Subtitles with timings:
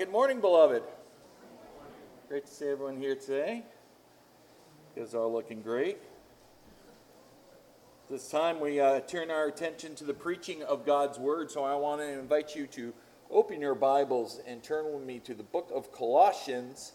[0.00, 0.82] Good morning, beloved.
[2.26, 3.66] Great to see everyone here today.
[4.96, 5.98] You guys are looking great.
[8.08, 11.74] This time we uh, turn our attention to the preaching of God's Word, so I
[11.74, 12.94] want to invite you to
[13.30, 16.92] open your Bibles and turn with me to the book of Colossians,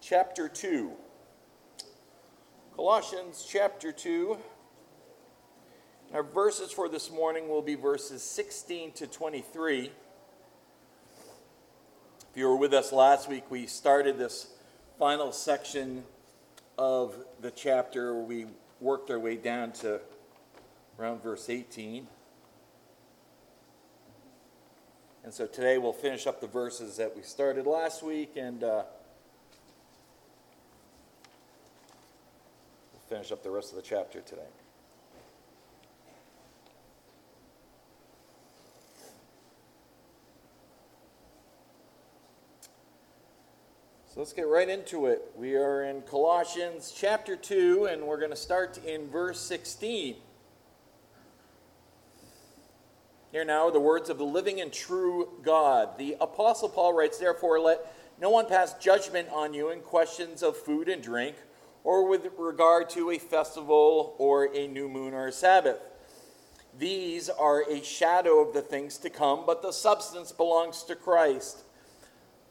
[0.00, 0.90] chapter 2.
[2.74, 4.38] Colossians chapter 2.
[6.14, 9.92] Our verses for this morning will be verses 16 to 23.
[12.32, 14.46] If you were with us last week, we started this
[14.98, 16.02] final section
[16.78, 18.14] of the chapter.
[18.14, 18.46] We
[18.80, 20.00] worked our way down to
[20.98, 22.06] around verse 18.
[25.24, 28.84] And so today we'll finish up the verses that we started last week and uh,
[32.94, 34.48] we'll finish up the rest of the chapter today.
[44.12, 45.22] So let's get right into it.
[45.36, 50.16] We are in Colossians chapter 2, and we're going to start in verse 16.
[53.30, 55.96] Here now are the words of the living and true God.
[55.96, 57.90] The Apostle Paul writes, Therefore, let
[58.20, 61.36] no one pass judgment on you in questions of food and drink,
[61.82, 65.78] or with regard to a festival, or a new moon, or a Sabbath.
[66.78, 71.64] These are a shadow of the things to come, but the substance belongs to Christ.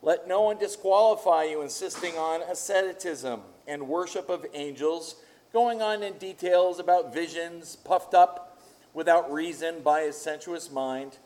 [0.03, 5.15] Let no one disqualify you insisting on asceticism and worship of angels,
[5.53, 8.59] going on in details about visions, puffed up
[8.95, 11.19] without reason by a sensuous mind,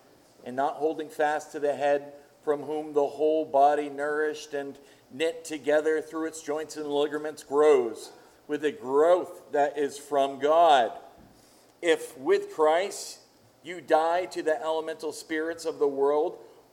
[0.44, 4.78] and not holding fast to the head, from whom the whole body, nourished and
[5.10, 8.12] knit together through its joints and ligaments, grows
[8.46, 10.92] with a growth that is from God.
[11.82, 13.20] If with Christ
[13.64, 16.40] you die to the elemental spirits of the world,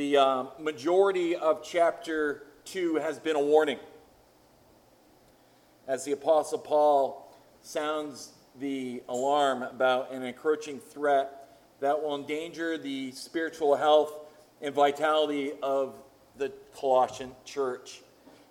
[0.00, 3.78] The um, majority of chapter 2 has been a warning.
[5.86, 7.30] As the Apostle Paul
[7.60, 14.10] sounds the alarm about an encroaching threat that will endanger the spiritual health
[14.62, 15.96] and vitality of
[16.38, 18.00] the Colossian church.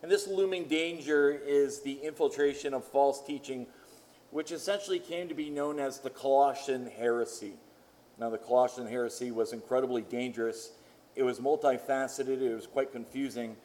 [0.03, 3.65] And this looming danger is the infiltration of false teaching,
[4.29, 7.53] which essentially came to be known as the Colossian heresy.
[8.19, 10.73] Now, the Colossian heresy was incredibly dangerous
[11.15, 13.55] it was multifaceted, it was quite confusing.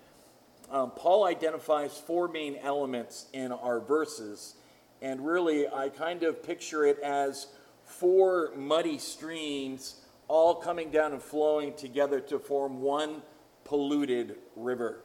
[0.71, 4.55] Um, Paul identifies four main elements in our verses,
[5.03, 7.49] and really I kind of picture it as
[7.85, 9.97] four muddy streams
[10.27, 13.23] all coming down and flowing together to form one
[13.65, 15.01] polluted river.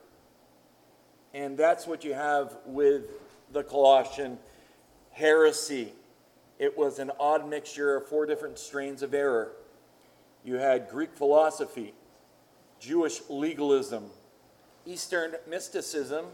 [1.33, 3.03] And that's what you have with
[3.51, 4.39] the Colossian
[5.11, 5.93] heresy.
[6.57, 9.51] It was an odd mixture of four different strains of error.
[10.43, 11.93] You had Greek philosophy,
[12.79, 14.05] Jewish legalism,
[14.85, 16.25] Eastern mysticism,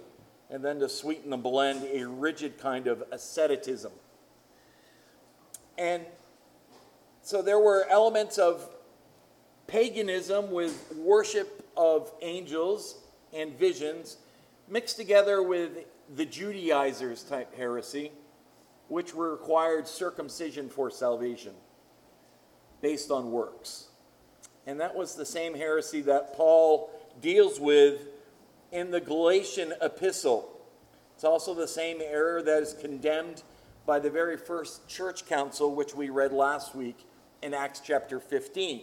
[0.50, 3.92] and then to sweeten the blend, a rigid kind of asceticism.
[5.78, 6.06] And
[7.22, 8.70] so there were elements of
[9.68, 12.96] paganism with worship of angels
[13.34, 14.18] and visions
[14.68, 15.72] mixed together with
[16.16, 18.12] the Judaizers type heresy,
[18.88, 21.54] which required circumcision for salvation
[22.82, 23.88] based on works.
[24.68, 26.90] And that was the same heresy that Paul
[27.22, 28.08] deals with
[28.72, 30.50] in the Galatian epistle.
[31.14, 33.44] It's also the same error that is condemned
[33.86, 36.98] by the very first church council, which we read last week
[37.44, 38.82] in Acts chapter 15.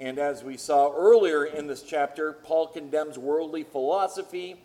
[0.00, 4.56] And as we saw earlier in this chapter, Paul condemns worldly philosophy,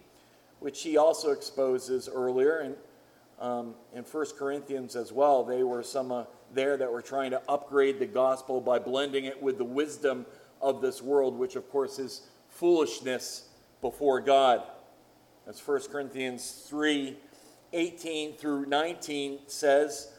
[0.60, 2.76] which he also exposes earlier in,
[3.40, 5.44] um, in 1 Corinthians as well.
[5.44, 6.12] They were some.
[6.12, 10.26] Uh, there that were trying to upgrade the gospel by blending it with the wisdom
[10.62, 13.48] of this world, which of course is foolishness
[13.82, 14.64] before God.
[15.48, 17.18] As 1 Corinthians 3
[17.74, 20.12] 18 through 19 says,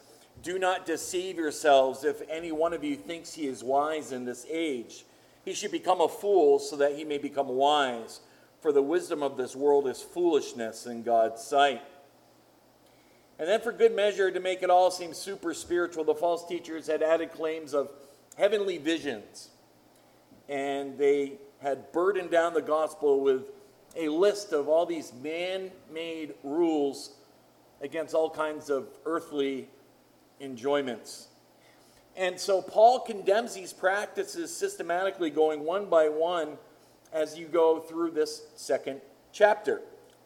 [0.43, 4.45] Do not deceive yourselves if any one of you thinks he is wise in this
[4.49, 5.05] age.
[5.45, 8.19] He should become a fool so that he may become wise.
[8.59, 11.81] For the wisdom of this world is foolishness in God's sight.
[13.37, 16.87] And then, for good measure, to make it all seem super spiritual, the false teachers
[16.87, 17.89] had added claims of
[18.37, 19.49] heavenly visions
[20.47, 23.43] and they had burdened down the gospel with
[23.95, 27.15] a list of all these man made rules
[27.81, 29.67] against all kinds of earthly
[30.39, 31.27] enjoyments.
[32.15, 36.57] And so Paul condemns these practices systematically, going one by one
[37.11, 39.81] as you go through this second chapter.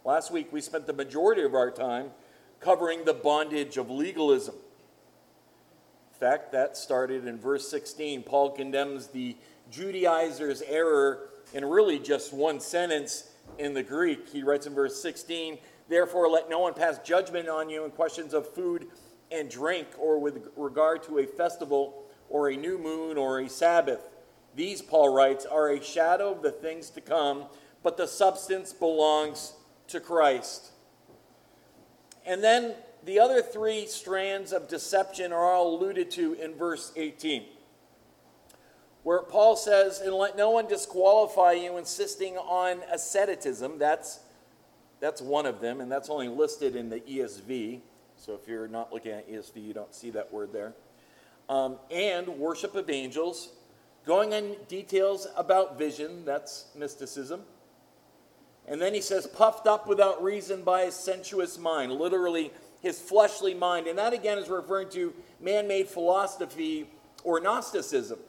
[0.05, 2.11] Last week, we spent the majority of our time
[2.59, 4.55] covering the bondage of legalism.
[6.13, 8.23] In fact, that started in verse 16.
[8.23, 9.37] Paul condemns the
[9.71, 14.29] Judaizers' error in really just one sentence in the Greek.
[14.29, 15.57] He writes in verse 16,
[15.87, 18.87] Therefore, let no one pass judgment on you in questions of food
[19.31, 24.01] and drink, or with regard to a festival, or a new moon, or a Sabbath.
[24.55, 27.45] These, Paul writes, are a shadow of the things to come,
[27.83, 29.53] but the substance belongs
[29.87, 30.71] to Christ.
[32.25, 37.45] And then the other three strands of deception are all alluded to in verse 18,
[39.03, 43.79] where Paul says, And let no one disqualify you insisting on asceticism.
[43.79, 44.19] That's,
[44.99, 47.79] that's one of them, and that's only listed in the ESV.
[48.17, 50.73] So if you're not looking at ESV, you don't see that word there.
[51.47, 53.49] Um, and worship of angels,
[54.05, 57.41] going in details about vision, that's mysticism.
[58.69, 62.51] And then he says, puffed up without reason by a sensuous mind, literally
[62.81, 63.87] his fleshly mind.
[63.87, 65.11] And that again is referring to
[65.41, 66.87] man made philosophy
[67.23, 68.19] or Gnosticism.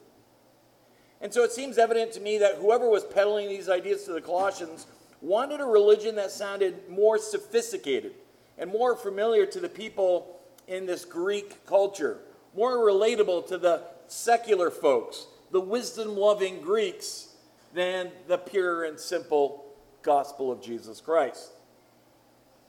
[1.21, 4.21] And so it seems evident to me that whoever was peddling these ideas to the
[4.21, 4.87] Colossians
[5.21, 8.13] wanted a religion that sounded more sophisticated
[8.57, 12.17] and more familiar to the people in this Greek culture,
[12.55, 17.27] more relatable to the secular folks, the wisdom loving Greeks,
[17.73, 19.70] than the pure and simple
[20.03, 21.51] gospel of Jesus Christ.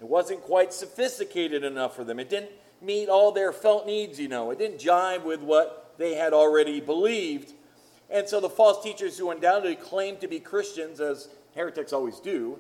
[0.01, 2.19] It wasn't quite sophisticated enough for them.
[2.19, 2.51] It didn't
[2.81, 4.51] meet all their felt needs, you know.
[4.51, 7.53] It didn't jive with what they had already believed.
[8.11, 12.59] And so the false teachers who undoubtedly claimed to be Christians, as heretics always do,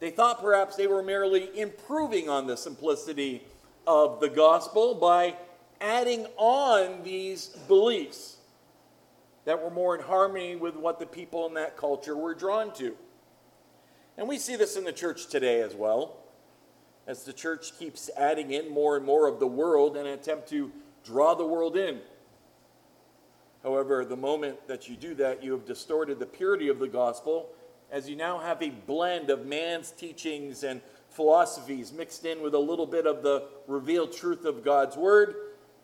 [0.00, 3.44] they thought perhaps they were merely improving on the simplicity
[3.86, 5.36] of the gospel by
[5.80, 8.38] adding on these beliefs
[9.44, 12.96] that were more in harmony with what the people in that culture were drawn to.
[14.16, 16.16] And we see this in the church today as well,
[17.06, 20.48] as the church keeps adding in more and more of the world in an attempt
[20.50, 20.70] to
[21.04, 22.00] draw the world in.
[23.62, 27.48] However, the moment that you do that, you have distorted the purity of the gospel
[27.90, 32.58] as you now have a blend of man's teachings and philosophies mixed in with a
[32.58, 35.34] little bit of the revealed truth of God's word.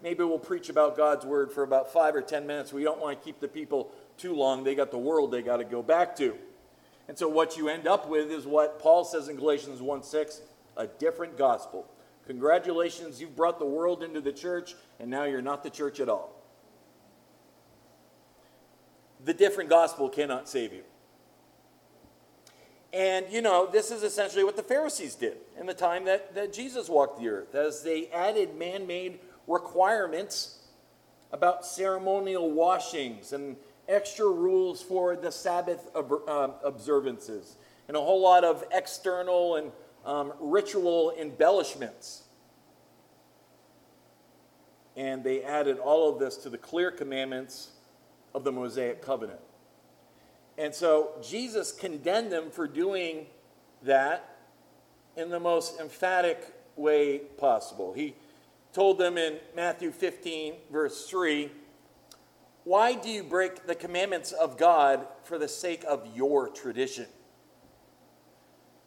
[0.02, 2.72] Maybe we'll preach about God's word for about five or ten minutes.
[2.72, 4.64] We don't want to keep the people too long.
[4.64, 6.36] They got the world they got to go back to.
[7.10, 10.42] And so what you end up with is what Paul says in Galatians 1 6,
[10.76, 11.90] a different gospel.
[12.28, 16.08] Congratulations, you've brought the world into the church, and now you're not the church at
[16.08, 16.40] all.
[19.24, 20.84] The different gospel cannot save you.
[22.92, 26.52] And, you know, this is essentially what the Pharisees did in the time that, that
[26.52, 29.18] Jesus walked the earth, as they added man made
[29.48, 30.60] requirements
[31.32, 33.56] about ceremonial washings and
[33.90, 37.56] extra rules for the Sabbath um, observances
[37.88, 39.72] and a whole lot of external and
[40.06, 42.22] um, ritual embellishments.
[44.96, 47.70] And they added all of this to the clear commandments
[48.32, 49.40] of the Mosaic covenant.
[50.56, 53.26] And so Jesus condemned them for doing
[53.82, 54.36] that
[55.16, 57.92] in the most emphatic way possible.
[57.92, 58.14] He
[58.72, 61.50] told them in Matthew 15, verse 3,
[62.64, 67.06] Why do you break the commandments of God for the sake of your tradition?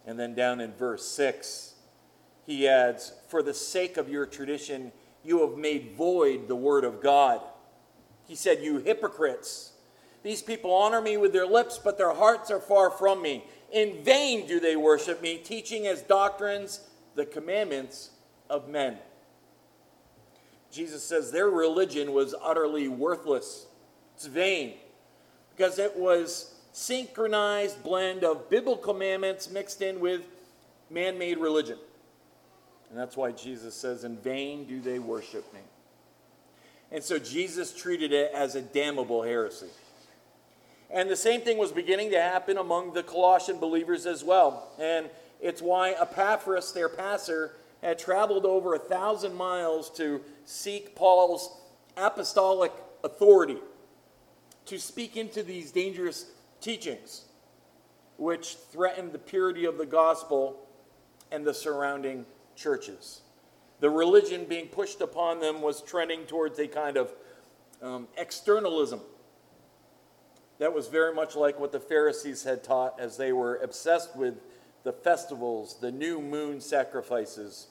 [0.05, 1.75] And then down in verse 6,
[2.45, 4.91] he adds, For the sake of your tradition,
[5.23, 7.41] you have made void the word of God.
[8.27, 9.71] He said, You hypocrites.
[10.21, 13.45] These people honor me with their lips, but their hearts are far from me.
[13.71, 16.81] In vain do they worship me, teaching as doctrines
[17.15, 18.11] the commandments
[18.49, 18.97] of men.
[20.73, 23.67] Jesus says their religion was utterly worthless.
[24.15, 24.73] It's vain
[25.55, 30.23] because it was synchronized blend of biblical commandments mixed in with
[30.89, 31.77] man-made religion.
[32.89, 35.59] And that's why Jesus says, In vain do they worship me.
[36.91, 39.69] And so Jesus treated it as a damnable heresy.
[40.89, 44.71] And the same thing was beginning to happen among the Colossian believers as well.
[44.79, 47.53] And it's why Epaphras, their pastor,
[47.83, 51.57] had traveled over a thousand miles to seek Paul's
[51.97, 52.71] apostolic
[53.03, 53.57] authority
[54.65, 56.25] to speak into these dangerous
[56.61, 57.25] teachings,
[58.17, 60.67] which threatened the purity of the gospel
[61.31, 62.25] and the surrounding
[62.55, 63.21] churches.
[63.81, 67.13] The religion being pushed upon them was trending towards a kind of
[67.81, 69.01] um, externalism
[70.59, 74.35] That was very much like what the Pharisees had taught as they were obsessed with
[74.83, 77.67] the festivals, the new moon sacrifices,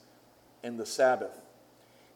[0.62, 1.40] and the Sabbath.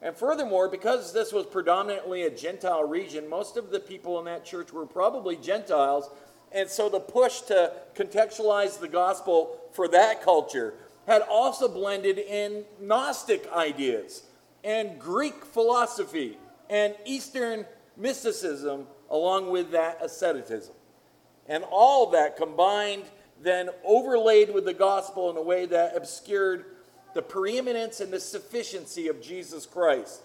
[0.03, 4.45] And furthermore, because this was predominantly a Gentile region, most of the people in that
[4.45, 6.11] church were probably Gentiles.
[6.53, 10.75] And so the push to contextualize the gospel for that culture
[11.07, 14.25] had also blended in Gnostic ideas
[14.65, 16.37] and Greek philosophy
[16.69, 17.65] and Eastern
[17.97, 20.75] mysticism along with that asceticism.
[21.49, 23.05] And all that combined,
[23.41, 26.65] then overlaid with the gospel in a way that obscured
[27.16, 30.20] the preeminence and the sufficiency of Jesus Christ.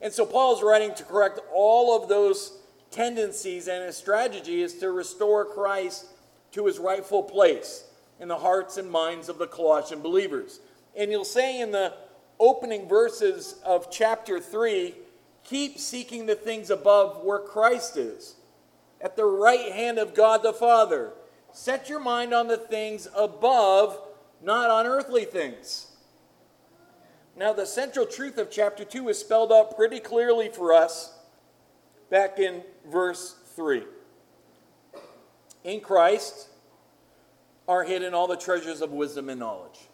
[0.00, 2.58] And so Paul is writing to correct all of those
[2.90, 6.06] tendencies, and his strategy is to restore Christ
[6.52, 7.84] to his rightful place
[8.18, 10.60] in the hearts and minds of the Colossian believers.
[10.96, 11.94] And you'll say in the
[12.40, 14.94] opening verses of chapter 3
[15.44, 18.36] keep seeking the things above where Christ is,
[19.00, 21.12] at the right hand of God the Father.
[21.52, 24.00] Set your mind on the things above,
[24.42, 25.91] not on earthly things.
[27.36, 31.18] Now, the central truth of chapter 2 is spelled out pretty clearly for us
[32.10, 33.84] back in verse 3.
[35.64, 36.48] In Christ
[37.66, 39.88] are hidden all the treasures of wisdom and knowledge.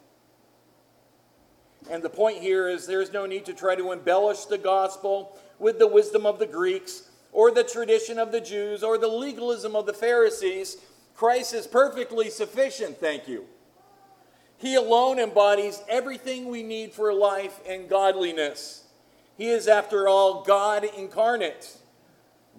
[1.89, 5.79] And the point here is there's no need to try to embellish the gospel with
[5.79, 9.85] the wisdom of the Greeks or the tradition of the Jews or the legalism of
[9.85, 10.77] the Pharisees.
[11.15, 13.45] Christ is perfectly sufficient, thank you.
[14.59, 18.83] He alone embodies everything we need for life and godliness.
[19.37, 21.77] He is, after all, God incarnate.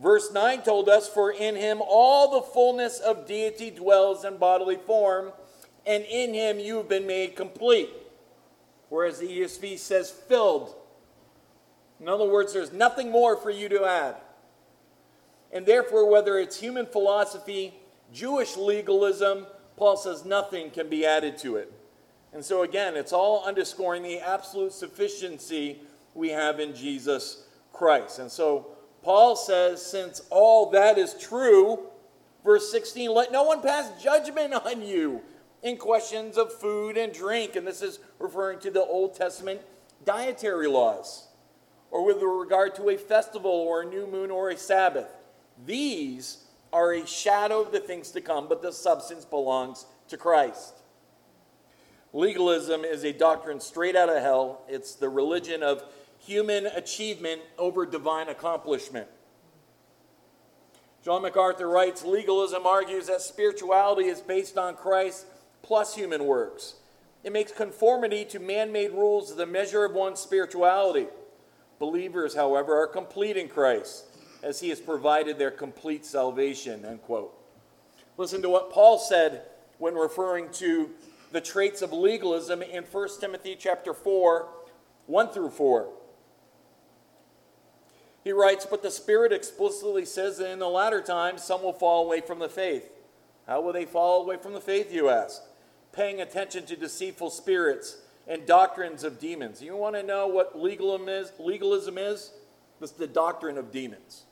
[0.02, 4.76] Verse 9 told us, For in him all the fullness of deity dwells in bodily
[4.76, 5.32] form,
[5.86, 7.90] and in him you have been made complete.
[8.88, 10.74] Whereas the ESV says, filled.
[12.00, 14.16] In other words, there's nothing more for you to add.
[15.52, 17.74] And therefore, whether it's human philosophy,
[18.10, 21.70] Jewish legalism, Paul says nothing can be added to it.
[22.32, 25.80] And so, again, it's all underscoring the absolute sufficiency
[26.14, 28.18] we have in Jesus Christ.
[28.18, 28.68] And so,
[29.02, 31.80] Paul says, since all that is true,
[32.44, 35.22] verse 16, let no one pass judgment on you
[35.62, 37.56] in questions of food and drink.
[37.56, 39.60] And this is referring to the Old Testament
[40.04, 41.28] dietary laws,
[41.90, 45.08] or with regard to a festival or a new moon or a Sabbath.
[45.66, 50.79] These are a shadow of the things to come, but the substance belongs to Christ.
[52.12, 54.62] Legalism is a doctrine straight out of hell.
[54.68, 55.84] It's the religion of
[56.18, 59.08] human achievement over divine accomplishment.
[61.04, 65.26] John MacArthur writes Legalism argues that spirituality is based on Christ
[65.62, 66.74] plus human works.
[67.22, 71.06] It makes conformity to man made rules the measure of one's spirituality.
[71.78, 74.04] Believers, however, are complete in Christ
[74.42, 76.84] as he has provided their complete salvation.
[76.84, 77.34] End quote.
[78.16, 79.42] Listen to what Paul said
[79.78, 80.90] when referring to
[81.30, 84.48] the traits of legalism in 1 Timothy chapter 4,
[85.06, 85.88] 1 through 4.
[88.22, 92.04] He writes, But the Spirit explicitly says that in the latter times some will fall
[92.04, 92.90] away from the faith.
[93.46, 95.42] How will they fall away from the faith, you ask?
[95.92, 99.62] Paying attention to deceitful spirits and doctrines of demons.
[99.62, 101.32] You want to know what legalism is?
[101.38, 102.32] Legalism is?
[102.80, 104.24] It's the doctrine of demons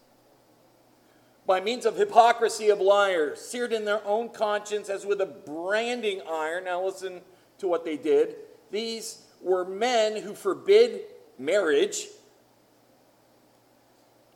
[1.48, 6.20] by means of hypocrisy of liars, seared in their own conscience as with a branding
[6.30, 6.64] iron.
[6.64, 7.22] Now, listen
[7.56, 8.36] to what they did.
[8.70, 11.00] These were men who forbid
[11.38, 12.06] marriage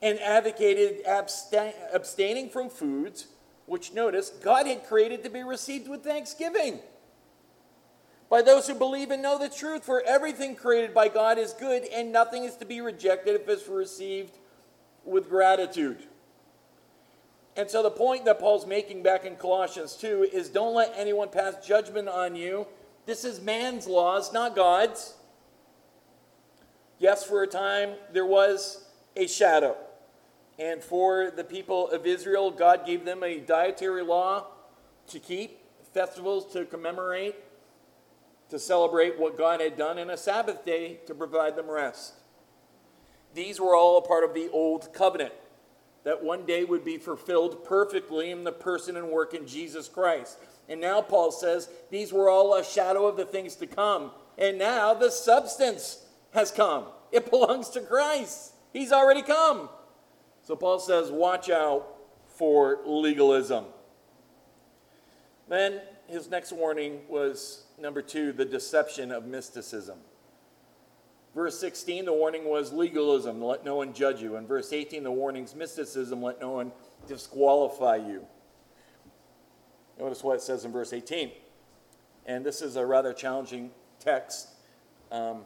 [0.01, 3.27] and advocated abstain- abstaining from foods
[3.67, 6.79] which, notice, God had created to be received with thanksgiving
[8.27, 9.85] by those who believe and know the truth.
[9.85, 13.67] For everything created by God is good, and nothing is to be rejected if it's
[13.67, 14.35] received
[15.05, 16.07] with gratitude.
[17.55, 21.29] And so the point that Paul's making back in Colossians 2 is don't let anyone
[21.29, 22.67] pass judgment on you.
[23.05, 25.15] This is man's laws, not God's.
[26.97, 29.75] Yes, for a time there was a shadow.
[30.57, 34.47] And for the people of Israel, God gave them a dietary law
[35.07, 35.59] to keep,
[35.93, 37.35] festivals to commemorate,
[38.49, 42.13] to celebrate what God had done, and a Sabbath day to provide them rest.
[43.33, 45.33] These were all a part of the old covenant
[46.03, 50.37] that one day would be fulfilled perfectly in the person and work in Jesus Christ.
[50.67, 54.11] And now Paul says these were all a shadow of the things to come.
[54.37, 56.85] And now the substance has come.
[57.11, 58.53] It belongs to Christ.
[58.73, 59.69] He's already come.
[60.41, 61.87] So Paul says, watch out
[62.35, 63.65] for legalism.
[65.47, 69.99] Then his next warning was number two the deception of mysticism.
[71.35, 74.35] Verse 16, the warning was legalism, let no one judge you.
[74.35, 76.71] And verse 18, the warning's mysticism, let no one
[77.07, 78.25] disqualify you.
[79.99, 81.31] Notice what it says in verse 18.
[82.25, 84.49] And this is a rather challenging text
[85.11, 85.41] um,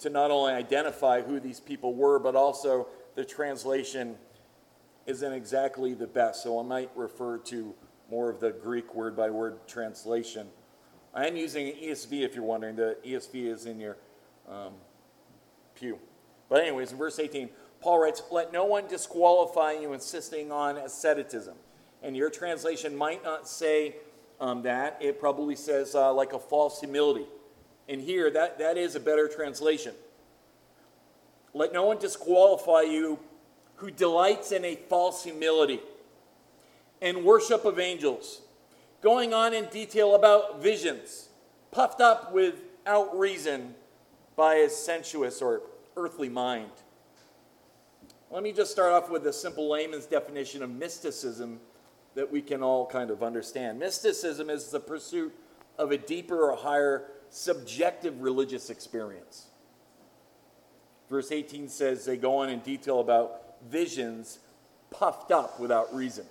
[0.00, 4.16] to not only identify who these people were, but also the translation
[5.06, 6.42] isn't exactly the best.
[6.42, 7.74] So I might refer to
[8.10, 10.48] more of the Greek word by word translation.
[11.14, 12.76] I am using an ESV if you're wondering.
[12.76, 13.96] The ESV is in your
[14.48, 14.72] um,
[15.74, 15.98] pew.
[16.48, 17.48] But, anyways, in verse 18,
[17.80, 21.54] Paul writes, Let no one disqualify you insisting on asceticism.
[22.02, 23.96] And your translation might not say
[24.40, 27.26] um, that, it probably says uh, like a false humility.
[27.88, 29.94] And here, that, that is a better translation.
[31.52, 33.18] Let no one disqualify you
[33.76, 35.80] who delights in a false humility
[37.00, 38.40] and worship of angels,
[39.02, 41.28] going on in detail about visions,
[41.70, 43.74] puffed up without reason
[44.36, 45.62] by a sensuous or
[45.96, 46.70] earthly mind.
[48.30, 51.60] Let me just start off with a simple layman's definition of mysticism
[52.14, 53.78] that we can all kind of understand.
[53.78, 55.34] Mysticism is the pursuit
[55.78, 59.46] of a deeper or higher subjective religious experience.
[61.10, 64.38] Verse 18 says they go on in detail about visions
[64.90, 66.24] puffed up without reason.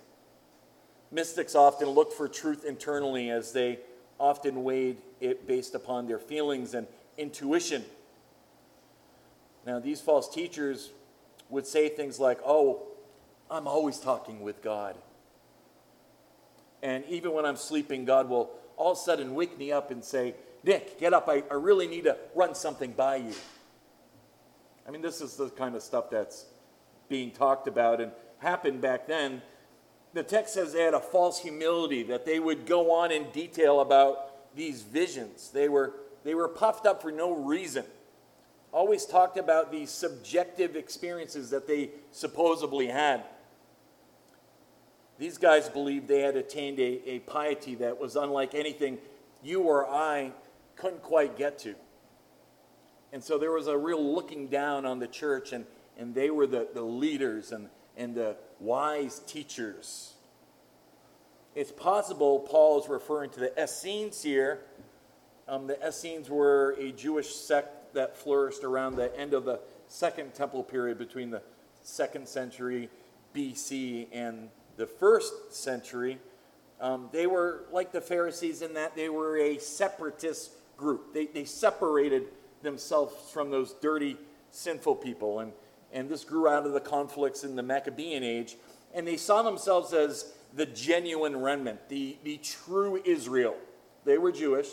[1.10, 3.78] Mystics often look for truth internally as they
[4.18, 7.84] often weighed it based upon their feelings and intuition.
[9.66, 10.90] Now, these false teachers
[11.48, 12.82] would say things like, Oh,
[13.50, 14.96] I'm always talking with God.
[16.82, 20.04] And even when I'm sleeping, God will all of a sudden wake me up and
[20.04, 21.28] say, Nick, get up.
[21.28, 23.34] I, I really need to run something by you.
[24.86, 26.46] I mean, this is the kind of stuff that's
[27.08, 29.42] being talked about and happened back then.
[30.12, 33.80] The text says they had a false humility, that they would go on in detail
[33.80, 35.50] about these visions.
[35.50, 35.94] They were,
[36.24, 37.84] they were puffed up for no reason.
[38.72, 43.24] Always talked about these subjective experiences that they supposedly had.
[45.18, 48.98] These guys believed they had attained a, a piety that was unlike anything
[49.44, 50.32] you or I
[50.74, 51.76] couldn't quite get to.
[53.12, 56.48] And so there was a real looking down on the church, and, and they were
[56.48, 60.14] the, the leaders and, and the wise teachers.
[61.54, 64.62] It's possible Paul is referring to the Essenes here.
[65.46, 70.34] Um, the Essenes were a Jewish sect that flourished around the end of the Second
[70.34, 71.42] Temple period between the
[71.82, 72.88] second century
[73.34, 76.18] BC and the first century.
[76.80, 81.12] Um, they were like the Pharisees in that they were a separatist group.
[81.12, 82.24] They, they separated
[82.62, 84.16] themselves from those dirty,
[84.50, 85.40] sinful people.
[85.40, 85.52] And,
[85.92, 88.56] and this grew out of the conflicts in the Maccabean age.
[88.94, 93.56] And they saw themselves as the genuine remnant, the, the true Israel.
[94.04, 94.68] They were Jewish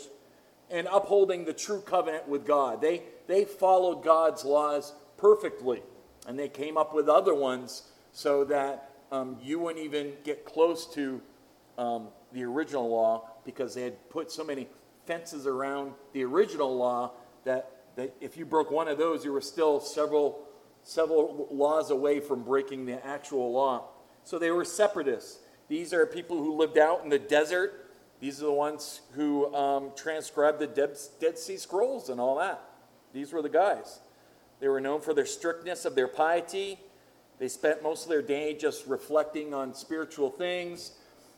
[0.72, 2.80] and upholding the true covenant with God.
[2.80, 5.82] They, they followed God's laws perfectly.
[6.26, 7.82] And they came up with other ones
[8.12, 11.20] so that um, you wouldn't even get close to
[11.78, 14.68] um, the original law because they had put so many
[15.06, 17.12] fences around the original law
[17.44, 20.40] that that if you broke one of those, you were still several,
[20.82, 23.88] several laws away from breaking the actual law.
[24.24, 25.40] So they were separatists.
[25.68, 27.81] These are people who lived out in the desert.
[28.22, 32.62] These are the ones who um, transcribed the Dead, Dead Sea Scrolls and all that.
[33.12, 33.98] These were the guys.
[34.60, 36.78] They were known for their strictness of their piety.
[37.40, 40.92] They spent most of their day just reflecting on spiritual things.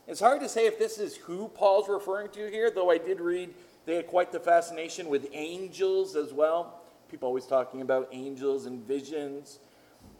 [0.07, 3.19] It's hard to say if this is who Paul's referring to here, though I did
[3.19, 3.55] read
[3.87, 6.83] they had quite the fascination with angels as well.
[7.09, 9.57] People always talking about angels and visions.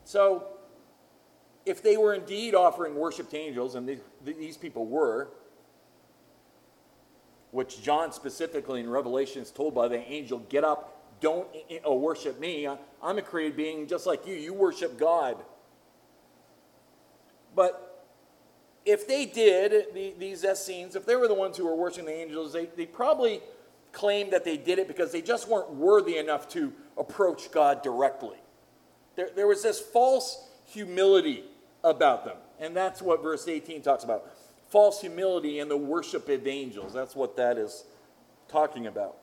[0.03, 0.47] So,
[1.63, 5.29] if they were indeed offering worship to angels, and these people were,
[7.55, 11.47] which John specifically in Revelation is told by the angel, get up, don't
[11.85, 12.67] oh, worship me.
[13.01, 14.35] I'm a created being just like you.
[14.35, 15.37] You worship God.
[17.55, 18.05] But
[18.85, 22.13] if they did, the, these Essenes, if they were the ones who were worshiping the
[22.13, 23.39] angels, they, they probably
[23.93, 28.37] claimed that they did it because they just weren't worthy enough to approach God directly.
[29.15, 31.45] There, there was this false humility
[31.85, 32.35] about them.
[32.59, 34.25] And that's what verse 18 talks about
[34.75, 36.91] false humility and the worship of angels.
[36.91, 37.85] That's what that is
[38.49, 39.15] talking about.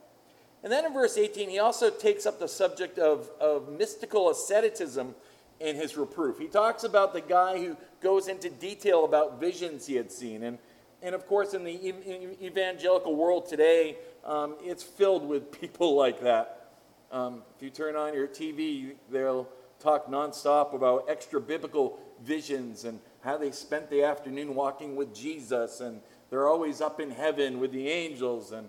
[0.63, 5.15] And then in verse 18, he also takes up the subject of, of mystical asceticism
[5.61, 6.39] in his reproof.
[6.39, 10.43] He talks about the guy who goes into detail about visions he had seen.
[10.43, 10.57] And,
[11.03, 11.95] and of course, in the
[12.43, 16.71] evangelical world today, um, it's filled with people like that.
[17.11, 19.47] Um, if you turn on your TV, they'll
[19.81, 25.81] talk nonstop about extra biblical visions and how they spent the afternoon walking with Jesus,
[25.81, 28.69] and they're always up in heaven with the angels, and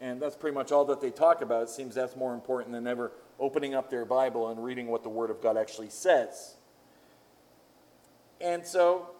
[0.00, 1.64] and that's pretty much all that they talk about.
[1.64, 5.10] It seems that's more important than ever opening up their Bible and reading what the
[5.10, 6.54] Word of God actually says.
[8.40, 9.10] And so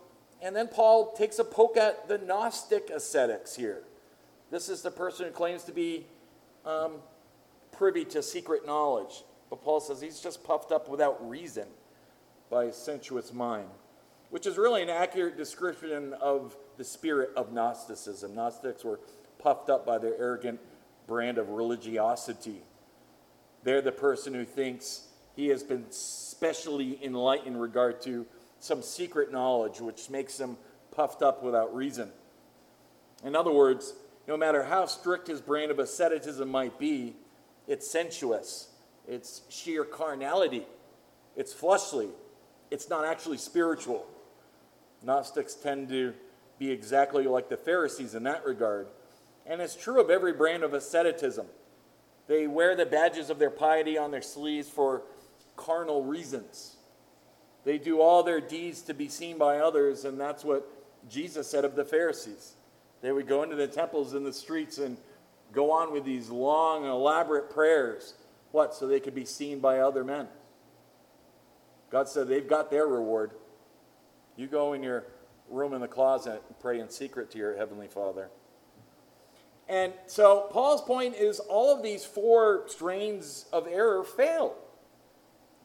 [0.42, 3.82] And then Paul takes a poke at the Gnostic ascetics here.
[4.50, 6.06] This is the person who claims to be
[6.64, 6.92] um,
[7.72, 9.22] privy to secret knowledge.
[9.50, 11.66] But Paul says he's just puffed up without reason
[12.48, 13.68] by a sensuous mind,
[14.31, 18.35] which is really an accurate description of the spirit of Gnosticism.
[18.35, 19.01] Gnostics were
[19.38, 20.61] puffed up by their arrogant
[21.07, 22.62] brand of religiosity.
[23.64, 28.27] They're the person who thinks he has been specially enlightened in regard to
[28.61, 30.57] some secret knowledge, which makes them
[30.95, 32.11] puffed up without reason.
[33.25, 33.95] In other words,
[34.29, 37.16] no matter how strict his brand of asceticism might be,
[37.66, 38.69] it's sensuous,
[39.09, 40.66] it's sheer carnality,
[41.37, 42.09] it's fleshly,
[42.71, 44.07] it's not actually spiritual.
[45.02, 46.14] Gnostics tend to
[46.58, 48.88] be exactly like the Pharisees in that regard.
[49.46, 51.46] And it's true of every brand of asceticism.
[52.26, 55.02] They wear the badges of their piety on their sleeves for
[55.56, 56.76] carnal reasons.
[57.64, 60.68] They do all their deeds to be seen by others, and that's what
[61.08, 62.54] Jesus said of the Pharisees.
[63.02, 64.96] They would go into the temples and the streets and
[65.52, 68.14] go on with these long, elaborate prayers.
[68.52, 68.74] What?
[68.74, 70.28] So they could be seen by other men.
[71.90, 73.32] God said they've got their reward.
[74.40, 75.05] You go in your
[75.50, 78.31] room in the closet and pray in secret to your Heavenly Father.
[79.68, 84.57] And so Paul's point is all of these four strains of error fail.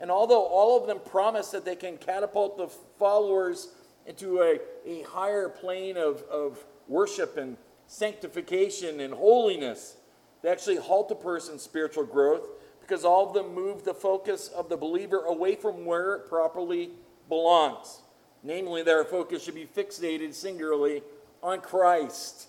[0.02, 2.68] And although all of them promise that they can catapult the
[3.00, 3.70] followers
[4.06, 7.56] into a, a higher plane of, of worship and
[7.88, 9.96] sanctification and holiness,
[10.42, 12.46] they actually halt a person's spiritual growth
[12.82, 16.90] because all of them move the focus of the believer away from where it properly
[17.30, 18.02] belongs.
[18.46, 21.02] Namely, that our focus should be fixated singularly
[21.42, 22.48] on Christ.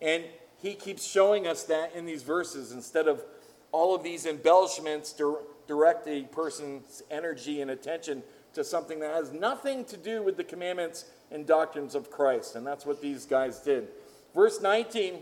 [0.00, 0.22] And
[0.62, 3.24] he keeps showing us that in these verses instead of
[3.72, 8.22] all of these embellishments to direct a person's energy and attention
[8.54, 12.54] to something that has nothing to do with the commandments and doctrines of Christ.
[12.54, 13.88] And that's what these guys did.
[14.32, 15.18] Verse 19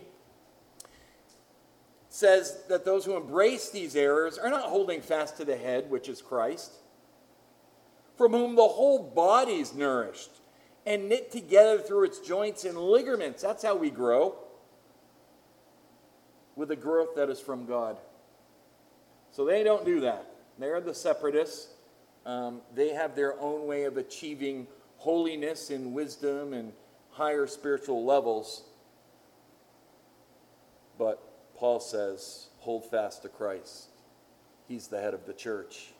[2.10, 6.10] says that those who embrace these errors are not holding fast to the head, which
[6.10, 6.72] is Christ,
[8.16, 10.30] from whom the whole body is nourished
[10.86, 13.42] and knit together through its joints and ligaments.
[13.42, 14.36] That's how we grow,
[16.54, 17.98] with a growth that is from God.
[19.32, 20.26] So they don't do that.
[20.58, 21.74] They're the separatists.
[22.24, 26.72] Um, they have their own way of achieving holiness and wisdom and
[27.10, 28.62] higher spiritual levels.
[30.98, 31.22] But
[31.56, 33.88] Paul says, hold fast to Christ.
[34.66, 35.92] He's the head of the church.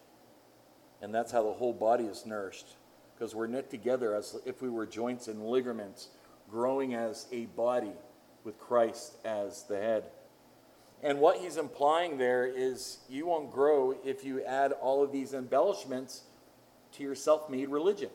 [1.02, 2.76] And that's how the whole body is nourished,
[3.14, 6.09] because we're knit together as if we were joints and ligaments,
[6.50, 7.92] growing as a body
[8.44, 10.04] with Christ as the head.
[11.02, 15.35] And what he's implying there is you won't grow if you add all of these
[15.35, 16.22] embellishments
[16.92, 18.11] to your self made religion.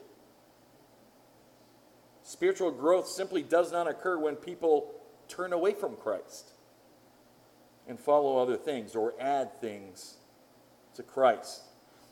[2.24, 4.94] Spiritual growth simply does not occur when people
[5.28, 6.52] turn away from Christ
[7.88, 10.18] and follow other things or add things
[10.96, 11.64] to Christ.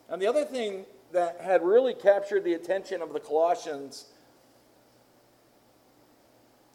[0.10, 4.06] And the other thing that had really captured the attention of the Colossians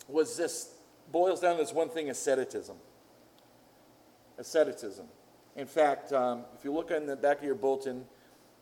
[0.09, 0.75] was this
[1.11, 2.77] boils down to this one thing asceticism
[4.39, 5.07] asceticism.
[5.57, 8.05] In fact, um, if you look in the back of your bulletin,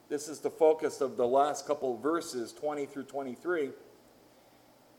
[0.08, 3.70] this is the focus of the last couple verses, 20 through 23.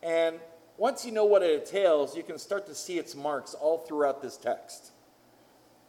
[0.01, 0.39] And
[0.77, 4.21] once you know what it entails, you can start to see its marks all throughout
[4.21, 4.92] this text.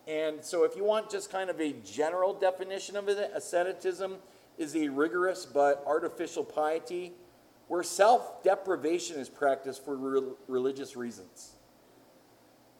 [0.06, 4.16] And so, if you want just kind of a general definition of it, asceticism
[4.58, 7.12] is a rigorous but artificial piety
[7.68, 11.54] where self deprivation is practiced for re- religious reasons.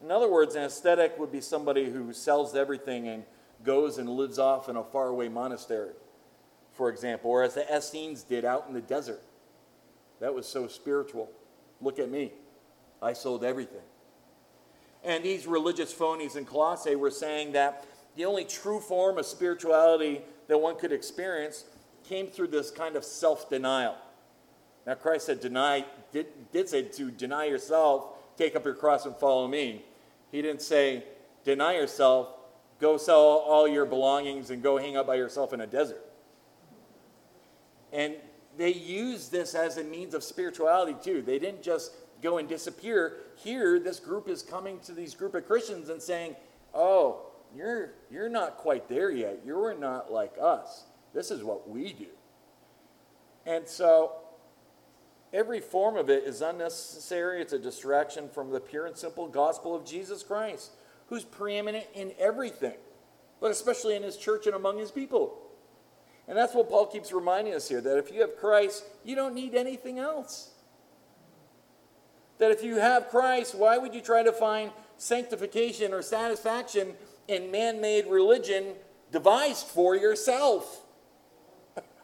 [0.03, 3.23] In other words, an ascetic would be somebody who sells everything and
[3.63, 5.93] goes and lives off in a faraway monastery,
[6.73, 9.21] for example, or as the Essenes did out in the desert.
[10.19, 11.29] That was so spiritual.
[11.81, 12.33] Look at me.
[13.01, 13.81] I sold everything.
[15.05, 20.21] And these religious phonies in Colossae were saying that the only true form of spirituality
[20.47, 21.65] that one could experience
[22.03, 23.95] came through this kind of self denial.
[24.85, 28.05] Now, Christ said, deny, did, did say to deny yourself
[28.37, 29.83] take up your cross and follow me.
[30.31, 31.03] He didn't say,
[31.43, 32.29] deny yourself,
[32.79, 36.03] go sell all your belongings and go hang out by yourself in a desert.
[37.93, 38.15] And
[38.57, 41.21] they used this as a means of spirituality too.
[41.21, 41.93] They didn't just
[42.25, 43.17] go and disappear.
[43.35, 46.35] Here, this group is coming to these group of Christians and saying,
[46.73, 47.21] Oh,
[47.55, 49.41] you're, you're not quite there yet.
[49.45, 50.83] You're not like us.
[51.13, 52.07] This is what we do.
[53.45, 54.13] And so
[55.35, 57.41] Every form of it is unnecessary.
[57.41, 60.71] It's a distraction from the pure and simple gospel of Jesus Christ,
[61.07, 62.77] who's preeminent in everything,
[63.41, 65.37] but especially in his church and among his people.
[66.29, 69.35] And that's what Paul keeps reminding us here that if you have Christ, you don't
[69.35, 70.51] need anything else.
[72.37, 76.93] That if you have Christ, why would you try to find sanctification or satisfaction
[77.27, 78.73] in man made religion
[79.11, 80.81] devised for yourself?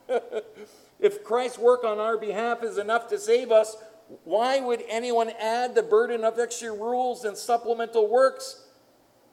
[1.00, 3.76] if Christ's work on our behalf is enough to save us,
[4.24, 8.66] why would anyone add the burden of extra rules and supplemental works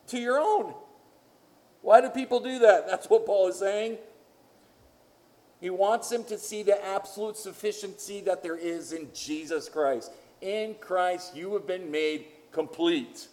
[0.08, 0.74] to your own?
[1.82, 2.86] Why do people do that?
[2.88, 3.98] That's what Paul is saying.
[5.60, 10.12] He wants them to see the absolute sufficiency that there is in Jesus Christ.
[10.40, 13.28] In Christ, you have been made complete.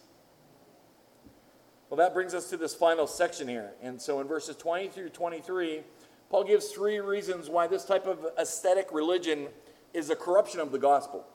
[1.90, 3.72] Well, that brings us to this final section here.
[3.82, 5.82] And so in verses 20 through 23,
[6.30, 9.48] Paul gives three reasons why this type of ascetic religion
[9.94, 11.26] is a corruption of the gospel.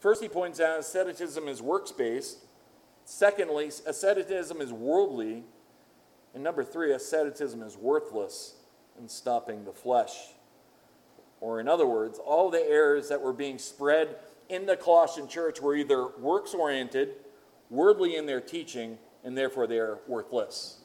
[0.00, 2.38] First, he points out asceticism is works based.
[3.04, 5.44] Secondly, asceticism is worldly.
[6.34, 8.56] And number three, asceticism is worthless
[8.98, 10.14] in stopping the flesh.
[11.40, 14.16] Or, in other words, all the errors that were being spread
[14.48, 17.10] in the Colossian church were either works oriented,
[17.70, 20.80] worldly in their teaching, and therefore they are worthless.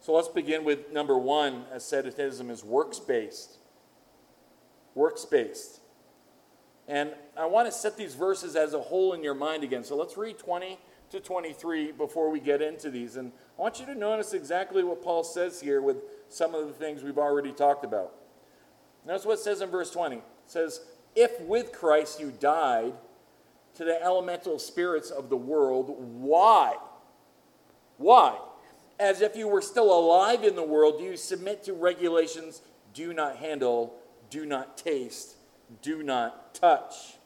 [0.00, 3.58] So let's begin with number one asceticism is works based.
[4.94, 5.80] Works based.
[6.88, 9.82] And I want to set these verses as a whole in your mind again.
[9.82, 10.78] So let's read 20
[11.10, 13.16] to 23 before we get into these.
[13.16, 15.96] And I want you to notice exactly what Paul says here with
[16.28, 18.12] some of the things we've already talked about.
[19.04, 20.16] Notice what it says in verse 20.
[20.16, 20.80] It says,
[21.16, 22.92] If with Christ you died
[23.74, 26.76] to the elemental spirits of the world, why?
[27.96, 28.38] Why?
[29.00, 32.60] As if you were still alive in the world, do you submit to regulations
[32.92, 33.94] do not handle,
[34.28, 35.36] do not taste,
[35.80, 37.16] do not touch?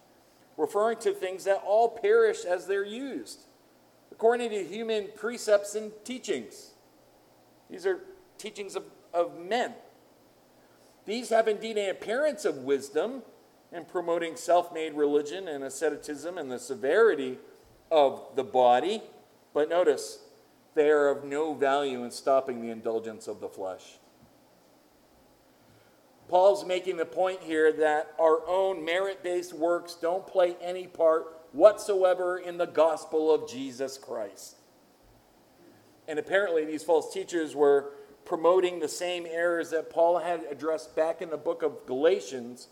[0.57, 3.41] Referring to things that all perish as they're used,
[4.13, 6.73] according to human precepts and teachings.
[7.69, 8.01] These are
[8.39, 9.75] teachings of, of men.
[11.07, 13.23] These have indeed an appearance of wisdom
[13.73, 17.39] in promoting self made religion and asceticism and the severity
[17.91, 19.03] of the body.
[19.53, 20.21] But notice,
[20.75, 23.99] they are of no value in stopping the indulgence of the flesh.
[26.29, 31.27] Paul's making the point here that our own merit based works don't play any part
[31.53, 34.57] whatsoever in the gospel of Jesus Christ.
[36.07, 37.93] And apparently, these false teachers were
[38.25, 42.69] promoting the same errors that Paul had addressed back in the book of Galatians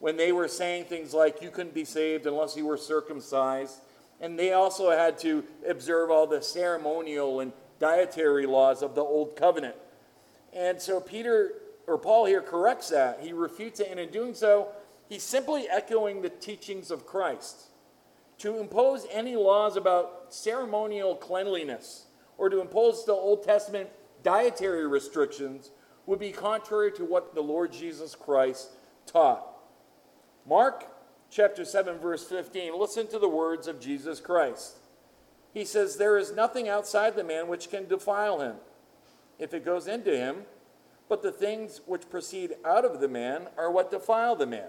[0.00, 3.80] when they were saying things like, you couldn't be saved unless you were circumcised.
[4.20, 9.36] And they also had to observe all the ceremonial and dietary laws of the old
[9.36, 9.76] covenant.
[10.52, 11.52] And so Peter
[11.86, 13.20] or Paul here corrects that.
[13.22, 14.68] He refutes it, and in doing so,
[15.08, 17.66] he's simply echoing the teachings of Christ.
[18.38, 22.06] To impose any laws about ceremonial cleanliness
[22.38, 23.88] or to impose the Old Testament
[24.22, 25.70] dietary restrictions
[26.04, 28.70] would be contrary to what the Lord Jesus Christ
[29.06, 29.55] taught.
[30.48, 30.86] Mark
[31.28, 34.76] chapter 7, verse 15, listen to the words of Jesus Christ.
[35.52, 38.56] He says, There is nothing outside the man which can defile him
[39.38, 40.44] if it goes into him,
[41.08, 44.68] but the things which proceed out of the man are what defile the man.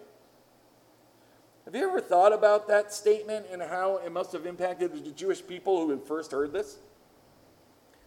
[1.66, 5.46] Have you ever thought about that statement and how it must have impacted the Jewish
[5.46, 6.78] people who had first heard this?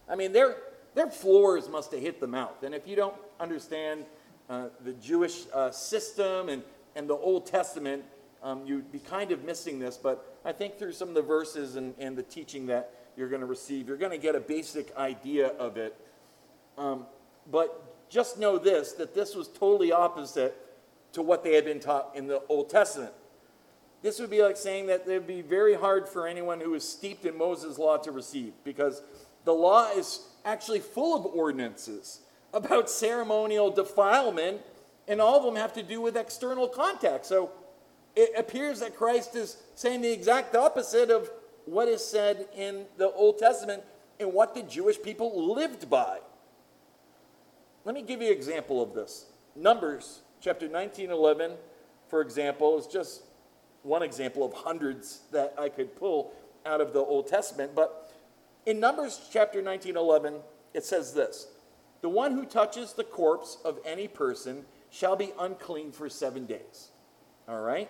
[0.09, 0.57] I mean, their,
[0.93, 2.63] their floors must have hit the mouth.
[2.63, 4.05] And if you don't understand
[4.49, 6.63] uh, the Jewish uh, system and,
[6.95, 8.03] and the Old Testament,
[8.43, 9.97] um, you'd be kind of missing this.
[9.97, 13.41] But I think through some of the verses and, and the teaching that you're going
[13.41, 15.95] to receive, you're going to get a basic idea of it.
[16.77, 17.05] Um,
[17.49, 20.55] but just know this that this was totally opposite
[21.13, 23.13] to what they had been taught in the Old Testament.
[24.01, 26.87] This would be like saying that it would be very hard for anyone who is
[26.87, 29.01] steeped in Moses' law to receive because
[29.45, 32.21] the law is actually full of ordinances
[32.53, 34.61] about ceremonial defilement,
[35.07, 37.25] and all of them have to do with external contact.
[37.25, 37.51] So
[38.15, 41.29] it appears that Christ is saying the exact opposite of
[41.65, 43.83] what is said in the Old Testament
[44.19, 46.19] and what the Jewish people lived by.
[47.85, 49.25] Let me give you an example of this.
[49.55, 51.53] Numbers chapter 19, 11,
[52.07, 53.23] for example, is just
[53.83, 56.33] one example of hundreds that I could pull
[56.65, 57.73] out of the Old Testament.
[57.73, 58.11] But
[58.65, 60.35] in Numbers chapter 19, 11,
[60.73, 61.47] it says this
[62.01, 66.89] The one who touches the corpse of any person shall be unclean for seven days.
[67.47, 67.89] All right?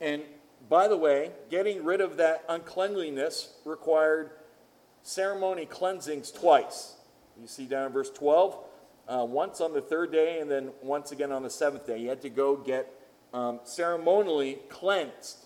[0.00, 0.22] And
[0.68, 4.30] by the way, getting rid of that uncleanliness required
[5.02, 6.96] ceremony cleansings twice.
[7.40, 8.58] You see down in verse 12,
[9.08, 11.98] uh, once on the third day and then once again on the seventh day.
[11.98, 12.92] You had to go get
[13.32, 15.44] um, ceremonially cleansed.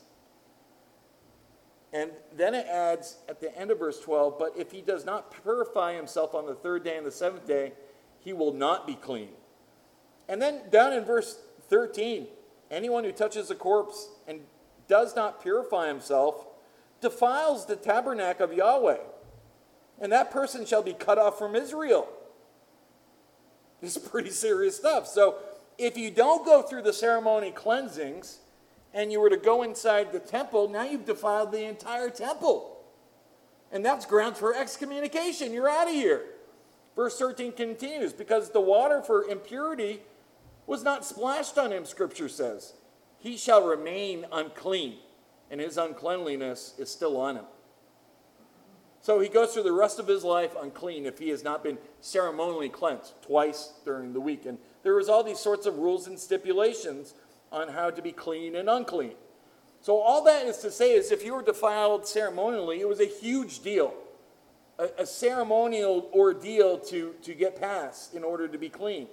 [1.92, 5.34] And then it adds at the end of verse 12, but if he does not
[5.42, 7.72] purify himself on the third day and the seventh day,
[8.20, 9.30] he will not be clean.
[10.30, 11.36] And then down in verse
[11.68, 12.28] 13,
[12.70, 14.40] anyone who touches a corpse and
[14.86, 16.46] does not purify himself
[17.00, 18.98] defiles the tabernacle of Yahweh,
[20.00, 22.08] and that person shall be cut off from Israel.
[23.80, 25.06] This is pretty serious stuff.
[25.06, 25.36] So,
[25.78, 28.40] if you don't go through the ceremony cleansings
[28.92, 32.76] and you were to go inside the temple, now you've defiled the entire temple.
[33.72, 35.54] And that's grounds for excommunication.
[35.54, 36.24] You're out of here.
[36.94, 40.02] Verse 13 continues because the water for impurity
[40.70, 42.74] was not splashed on him, Scripture says.
[43.18, 44.98] He shall remain unclean,
[45.50, 47.44] and his uncleanliness is still on him.
[49.00, 51.76] So he goes through the rest of his life unclean if he has not been
[52.00, 54.46] ceremonially cleansed twice during the week.
[54.46, 57.14] And there was all these sorts of rules and stipulations
[57.50, 59.14] on how to be clean and unclean.
[59.80, 63.06] So all that is to say is if you were defiled ceremonially, it was a
[63.06, 63.92] huge deal.
[64.78, 69.08] A, a ceremonial ordeal to, to get past in order to be clean.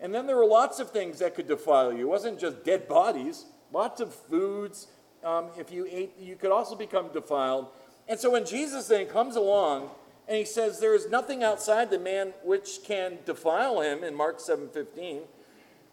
[0.00, 2.00] And then there were lots of things that could defile you.
[2.00, 4.88] It wasn't just dead bodies, lots of foods.
[5.22, 7.68] Um, if you ate, you could also become defiled.
[8.08, 9.90] And so when Jesus then comes along
[10.26, 14.38] and he says there is nothing outside the man which can defile him in Mark
[14.38, 15.22] 7:15,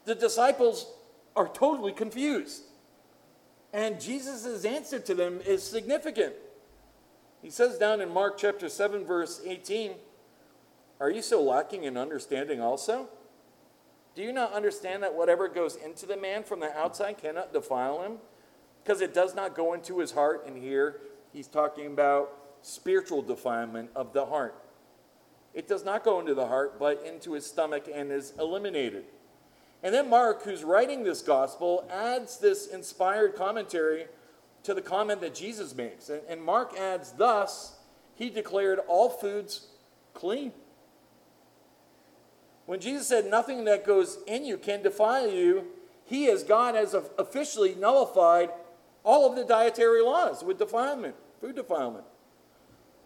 [0.06, 0.94] the disciples
[1.36, 2.64] are totally confused.
[3.74, 6.34] And Jesus' answer to them is significant.
[7.42, 10.00] He says down in Mark chapter 7 verse 18,
[11.02, 13.10] "Are you so lacking in understanding also?
[14.18, 18.02] Do you not understand that whatever goes into the man from the outside cannot defile
[18.02, 18.14] him,
[18.84, 21.02] because it does not go into his heart and here
[21.32, 22.32] he's talking about
[22.64, 24.56] spiritual defilement of the heart.
[25.54, 29.06] It does not go into the heart, but into his stomach and is eliminated.
[29.84, 34.08] And then Mark, who's writing this gospel, adds this inspired commentary
[34.64, 36.10] to the comment that Jesus makes.
[36.10, 37.76] And, Mark adds, Thus,
[38.16, 39.68] he declared all foods
[40.16, 40.54] clean.
[42.68, 45.66] When Jesus said, Nothing that goes in you can defile you,
[46.06, 48.52] he, as God, has officially nullified
[49.04, 52.06] all of the dietary laws with defilement food defilement.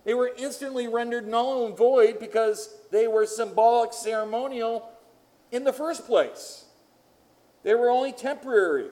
[0.03, 4.89] They were instantly rendered null and void because they were symbolic, ceremonial
[5.51, 6.65] in the first place.
[7.63, 8.89] They were only temporary.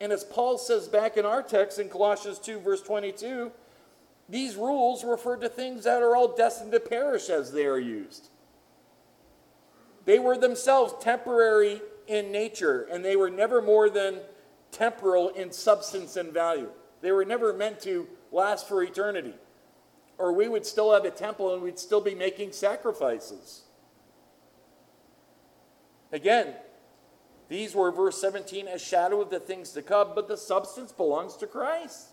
[0.00, 3.50] And as Paul says back in our text in Colossians 2, verse 22,
[4.28, 8.28] these rules refer to things that are all destined to perish as they are used.
[10.08, 14.20] They were themselves temporary in nature, and they were never more than
[14.72, 16.70] temporal in substance and value.
[17.02, 19.34] They were never meant to last for eternity.
[20.16, 23.64] Or we would still have a temple and we'd still be making sacrifices.
[26.10, 26.54] Again,
[27.50, 31.36] these were, verse 17, a shadow of the things to come, but the substance belongs
[31.36, 32.08] to Christ.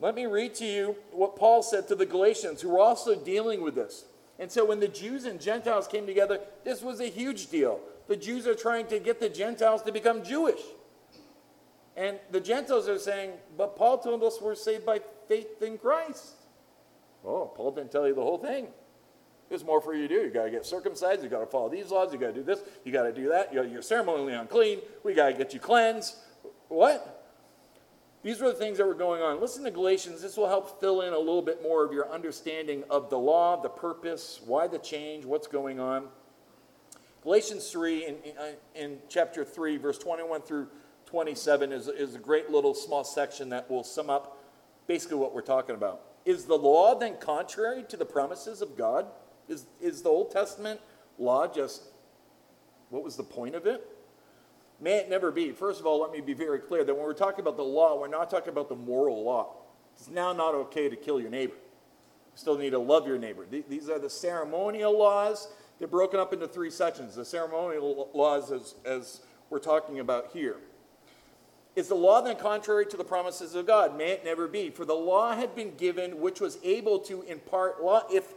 [0.00, 3.62] Let me read to you what Paul said to the Galatians, who were also dealing
[3.62, 4.06] with this.
[4.38, 7.80] And so, when the Jews and Gentiles came together, this was a huge deal.
[8.06, 10.60] The Jews are trying to get the Gentiles to become Jewish.
[11.96, 16.34] And the Gentiles are saying, but Paul told us we're saved by faith in Christ.
[17.24, 18.68] Oh, Paul didn't tell you the whole thing.
[19.48, 20.22] There's more for you to do.
[20.22, 21.22] You got to get circumcised.
[21.22, 22.12] You got to follow these laws.
[22.12, 22.60] You got to do this.
[22.84, 23.54] You got to do that.
[23.54, 24.80] You're ceremonially unclean.
[25.04, 26.16] We got to get you cleansed.
[26.68, 27.15] What?
[28.26, 29.40] These were the things that were going on.
[29.40, 30.20] Listen to Galatians.
[30.20, 33.62] This will help fill in a little bit more of your understanding of the law,
[33.62, 36.08] the purpose, why the change, what's going on.
[37.22, 38.16] Galatians 3, in,
[38.74, 40.66] in, chapter 3, verse 21 through
[41.04, 44.42] 27 is, is a great little small section that will sum up
[44.88, 46.00] basically what we're talking about.
[46.24, 49.06] Is the law then contrary to the promises of God?
[49.48, 50.80] Is, is the Old Testament
[51.16, 51.84] law just,
[52.90, 53.88] what was the point of it?
[54.80, 55.52] May it never be.
[55.52, 57.98] First of all, let me be very clear that when we're talking about the law,
[57.98, 59.54] we're not talking about the moral law.
[59.96, 61.54] It's now not okay to kill your neighbor.
[61.54, 63.46] You still need to love your neighbor.
[63.50, 65.48] These are the ceremonial laws.
[65.78, 67.14] They're broken up into three sections.
[67.14, 70.56] The ceremonial laws, as, as we're talking about here.
[71.74, 73.96] Is the law then contrary to the promises of God?
[73.96, 74.70] May it never be.
[74.70, 78.02] For the law had been given which was able to impart law.
[78.10, 78.32] If,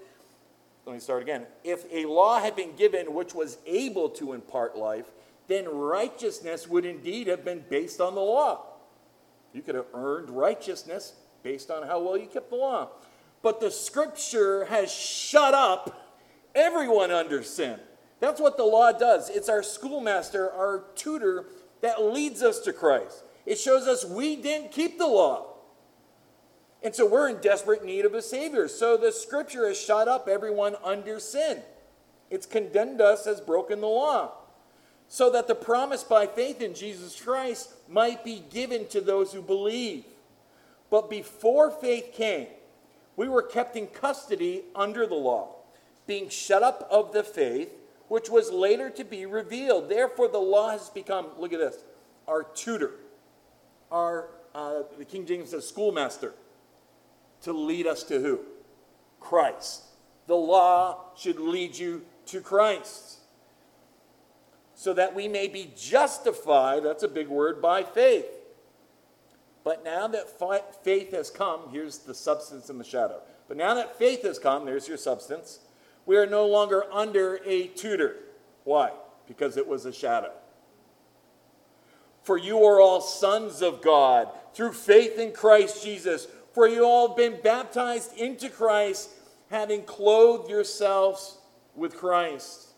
[0.86, 1.46] let me start again.
[1.64, 5.06] If a law had been given which was able to impart life,
[5.50, 8.66] then righteousness would indeed have been based on the law.
[9.52, 12.90] You could have earned righteousness based on how well you kept the law.
[13.42, 16.08] But the scripture has shut up
[16.54, 17.80] everyone under sin.
[18.20, 19.30] That's what the law does.
[19.30, 21.48] It's our schoolmaster, our tutor
[21.82, 23.24] that leads us to Christ.
[23.46, 25.48] It shows us we didn't keep the law.
[26.84, 28.68] And so we're in desperate need of a Savior.
[28.68, 31.62] So the scripture has shut up everyone under sin.
[32.30, 34.34] It's condemned us as broken the law.
[35.10, 39.42] So that the promise by faith in Jesus Christ might be given to those who
[39.42, 40.06] believe.
[40.90, 42.48] But before faith came,
[43.16, 45.56] we were kept in custody under the law,
[46.08, 47.70] being shut up of the faith
[48.10, 49.88] which was later to be revealed.
[49.88, 51.78] Therefore, the law has become, look at this,
[52.28, 52.92] our tutor,
[53.92, 56.34] our, uh, the King James says, schoolmaster,
[57.44, 58.40] to lead us to who?
[59.20, 59.84] Christ.
[60.28, 63.19] The law should lead you to Christ.
[64.80, 68.28] So that we may be justified, that's a big word, by faith.
[69.66, 73.20] But now that fi- faith has come, here's the substance and the shadow.
[73.50, 75.60] But now that faith has come, there's your substance,
[76.06, 78.20] we are no longer under a tutor.
[78.64, 78.92] Why?
[79.28, 80.32] Because it was a shadow.
[82.24, 86.26] For you are all sons of God through faith in Christ Jesus.
[86.54, 89.10] For you all have been baptized into Christ,
[89.50, 91.38] having clothed yourselves
[91.76, 92.69] with Christ.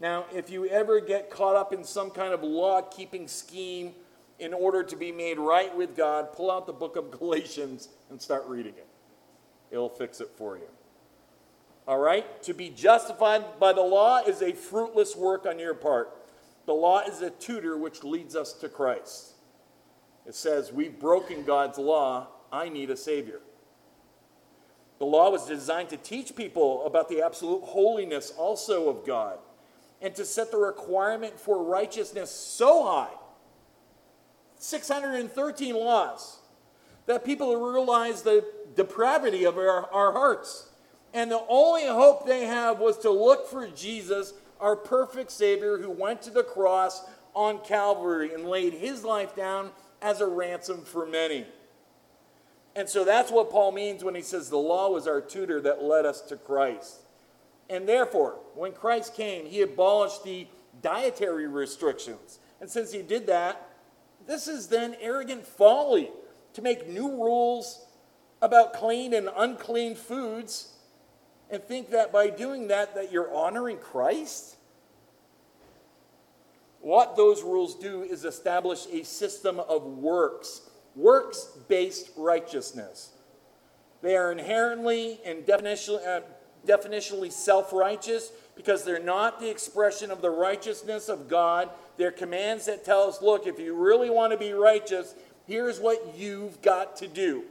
[0.00, 3.94] Now, if you ever get caught up in some kind of law keeping scheme
[4.38, 8.20] in order to be made right with God, pull out the book of Galatians and
[8.20, 8.86] start reading it.
[9.70, 10.68] It'll fix it for you.
[11.86, 12.42] All right?
[12.44, 16.14] To be justified by the law is a fruitless work on your part.
[16.66, 19.32] The law is a tutor which leads us to Christ.
[20.26, 22.28] It says, We've broken God's law.
[22.52, 23.40] I need a Savior.
[24.98, 29.38] The law was designed to teach people about the absolute holiness also of God
[30.00, 33.14] and to set the requirement for righteousness so high
[34.58, 36.38] 613 laws
[37.06, 38.44] that people realize the
[38.76, 40.68] depravity of our, our hearts.
[41.14, 45.90] And the only hope they have was to look for Jesus, our perfect Savior, who
[45.90, 47.02] went to the cross
[47.34, 49.70] on Calvary and laid his life down
[50.02, 51.46] as a ransom for many.
[52.76, 55.82] And so that's what Paul means when he says the law was our tutor that
[55.82, 57.00] led us to Christ.
[57.70, 60.46] And therefore, when Christ came, he abolished the
[60.82, 62.38] dietary restrictions.
[62.60, 63.68] And since he did that,
[64.26, 66.10] this is then arrogant folly
[66.54, 67.86] to make new rules
[68.40, 70.72] about clean and unclean foods
[71.50, 74.56] and think that by doing that that you're honoring Christ?
[76.80, 80.62] What those rules do is establish a system of works
[80.94, 83.12] works based righteousness.
[84.02, 86.20] They are inherently and definitionally, uh,
[86.66, 91.70] definitionally self righteous because they're not the expression of the righteousness of God.
[91.96, 95.14] They're commands that tell us look, if you really want to be righteous,
[95.46, 97.44] here's what you've got to do.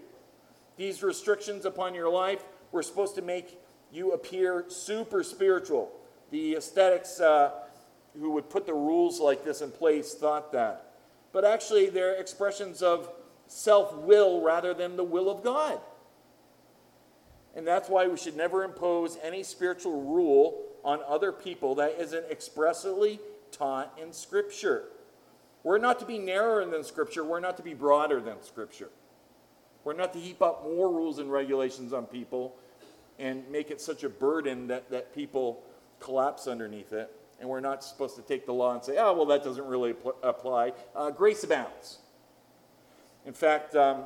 [0.77, 3.57] These restrictions upon your life were supposed to make
[3.91, 5.91] you appear super spiritual.
[6.31, 7.51] The ascetics uh,
[8.19, 10.91] who would put the rules like this in place thought that.
[11.31, 13.09] But actually, they're expressions of
[13.47, 15.79] self will rather than the will of God.
[17.57, 22.29] And that's why we should never impose any spiritual rule on other people that isn't
[22.29, 23.19] expressly
[23.51, 24.83] taught in Scripture.
[25.63, 28.89] We're not to be narrower than Scripture, we're not to be broader than Scripture.
[29.83, 32.55] We're not to heap up more rules and regulations on people
[33.17, 35.63] and make it such a burden that, that people
[35.99, 37.11] collapse underneath it.
[37.39, 39.95] And we're not supposed to take the law and say, oh, well, that doesn't really
[40.21, 40.73] apply.
[40.95, 41.99] Uh, grace abounds.
[43.25, 44.05] In fact, um,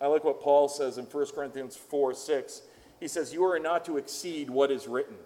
[0.00, 2.62] I like what Paul says in 1 Corinthians 4 6.
[3.00, 5.16] He says, You are not to exceed what is written.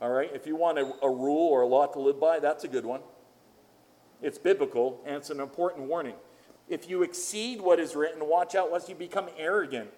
[0.00, 0.30] All right?
[0.34, 2.84] If you want a, a rule or a law to live by, that's a good
[2.84, 3.00] one.
[4.22, 6.14] It's biblical, and it's an important warning.
[6.68, 9.90] If you exceed what is written, watch out lest you become arrogant.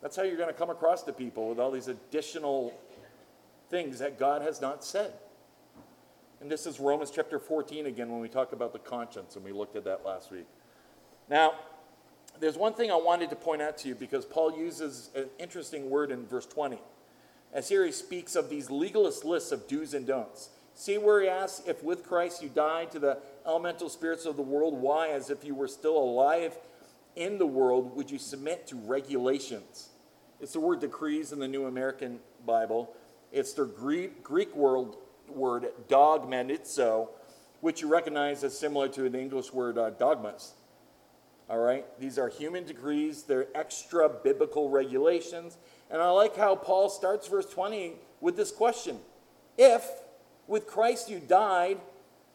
[0.00, 2.72] That's how you're going to come across to people with all these additional
[3.68, 5.12] things that God has not said.
[6.40, 9.52] And this is Romans chapter 14 again when we talk about the conscience, and we
[9.52, 10.46] looked at that last week.
[11.28, 11.54] Now,
[12.40, 15.90] there's one thing I wanted to point out to you because Paul uses an interesting
[15.90, 16.78] word in verse 20.
[17.52, 20.50] As here he speaks of these legalist lists of do's and don'ts.
[20.74, 24.42] See where he asks, if with Christ you died to the elemental spirits of the
[24.42, 26.56] world, why, as if you were still alive
[27.16, 29.88] in the world, would you submit to regulations?
[30.40, 32.94] It's the word decrees in the New American Bible.
[33.32, 34.94] It's the Greek, Greek word,
[35.28, 37.08] word dogmatizo,
[37.60, 40.54] which you recognize as similar to the English word uh, dogmas.
[41.50, 41.86] All right?
[41.98, 45.56] These are human decrees, they're extra biblical regulations.
[45.90, 48.98] And I like how Paul starts verse 20 with this question
[49.56, 49.88] If
[50.46, 51.78] with Christ you died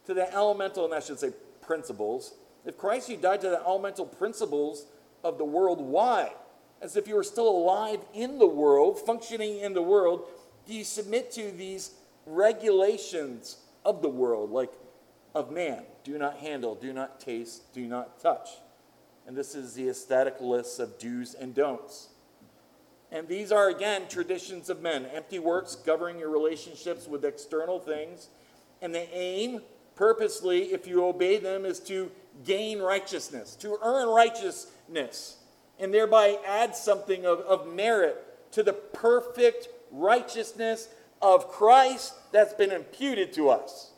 [0.06, 2.34] to the elemental, and I should say principles,
[2.66, 4.86] if Christ you died to the elemental principles
[5.24, 6.34] of the world, why?
[6.82, 10.28] As if you were still alive in the world, functioning in the world,
[10.66, 11.92] do you submit to these
[12.26, 14.72] regulations of the world, like
[15.36, 15.84] of man?
[16.04, 18.50] Do not handle, do not taste, do not touch.
[19.28, 22.10] And this is the ascetic list of do's and don'ts.
[23.12, 28.30] And these are, again, traditions of men empty works governing your relationships with external things.
[28.82, 29.62] And the aim,
[29.96, 32.12] purposely, if you obey them, is to
[32.44, 35.38] gain righteousness, to earn righteousness,
[35.80, 40.90] and thereby add something of, of merit to the perfect righteousness
[41.22, 43.92] of Christ that's been imputed to us.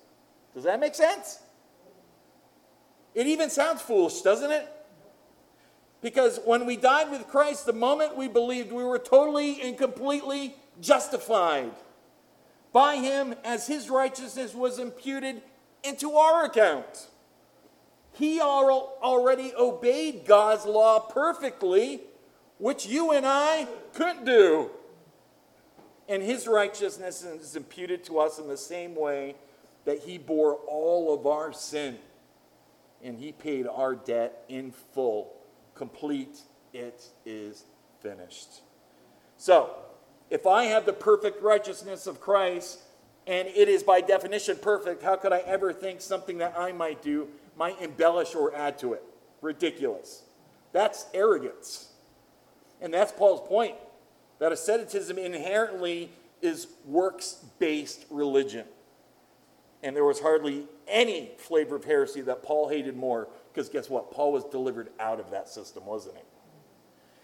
[0.54, 1.40] Does that make sense?
[3.14, 4.68] It even sounds foolish, doesn't it?
[6.02, 10.56] Because when we died with Christ, the moment we believed, we were totally and completely
[10.80, 11.72] justified
[12.72, 15.42] by Him as His righteousness was imputed
[15.84, 17.08] into our account.
[18.14, 22.02] He already obeyed God's law perfectly,
[22.60, 24.72] which you and I couldn't do.
[26.08, 29.36] And His righteousness is imputed to us in the same way
[29.86, 31.98] that He bore all of our sin
[33.04, 35.34] and He paid our debt in full
[35.76, 36.40] complete,
[36.74, 37.66] it is
[38.02, 38.62] finished.
[39.38, 39.76] So,
[40.30, 42.80] if I have the perfect righteousness of Christ,
[43.28, 47.02] and it is by definition perfect, how could I ever think something that I might
[47.02, 49.04] do might embellish or add to it?
[49.42, 50.24] Ridiculous.
[50.72, 51.90] That's arrogance.
[52.82, 53.76] And that's Paul's point
[54.40, 56.12] that asceticism inherently
[56.42, 58.66] is works based religion.
[59.82, 64.12] And there was hardly any flavor of heresy that Paul hated more because guess what?
[64.12, 66.24] Paul was delivered out of that system, wasn't he?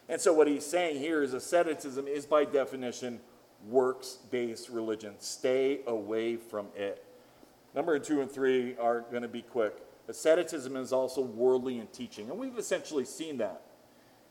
[0.07, 3.19] And so what he's saying here is asceticism is by definition
[3.67, 5.15] works based religion.
[5.19, 7.03] Stay away from it.
[7.75, 9.83] Number two and three are going to be quick.
[10.07, 13.61] Asceticism is also worldly in teaching, and we've essentially seen that.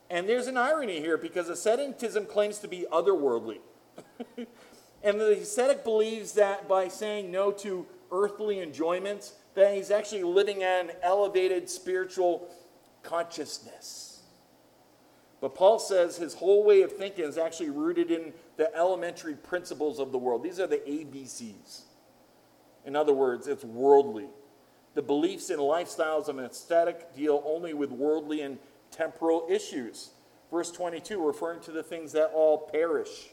[0.09, 3.59] And there's an irony here because asceticism claims to be otherworldly.
[5.03, 10.63] and the ascetic believes that by saying no to earthly enjoyments, that he's actually living
[10.63, 12.49] an elevated spiritual
[13.03, 14.23] consciousness.
[15.41, 19.99] But Paul says his whole way of thinking is actually rooted in the elementary principles
[19.99, 20.43] of the world.
[20.43, 21.83] These are the ABCs.
[22.85, 24.27] In other words, it's worldly.
[24.95, 28.59] The beliefs and lifestyles of an ascetic deal only with worldly and
[28.91, 30.11] temporal issues.
[30.51, 33.29] Verse 22, referring to the things that all perish.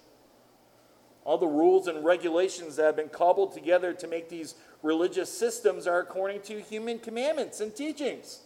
[1.25, 5.87] All the rules and regulations that have been cobbled together to make these religious systems
[5.87, 8.41] are according to human commandments and teachings.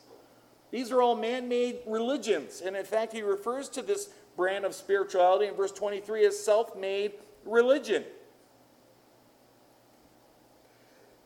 [0.71, 2.61] These are all man made religions.
[2.65, 6.75] And in fact, he refers to this brand of spirituality in verse 23 as self
[6.75, 7.13] made
[7.45, 8.03] religion.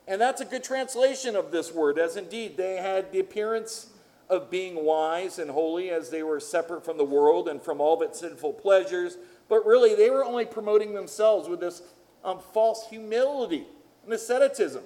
[0.08, 3.88] And that's a good translation of this word, as indeed they had the appearance
[4.30, 8.02] of being wise and holy as they were separate from the world and from all
[8.02, 9.18] its sinful pleasures.
[9.48, 11.82] But really, they were only promoting themselves with this
[12.24, 13.66] um, false humility
[14.04, 14.84] and asceticism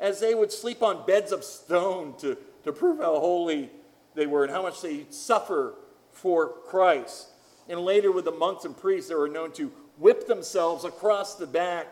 [0.00, 3.70] as they would sleep on beds of stone to, to prove how holy
[4.14, 5.74] they were and how much they suffer
[6.10, 7.28] for Christ.
[7.68, 11.46] And later, with the monks and priests, they were known to whip themselves across the
[11.46, 11.86] back